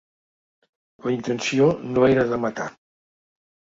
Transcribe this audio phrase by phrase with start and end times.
[1.07, 2.71] La intenció no era de matar.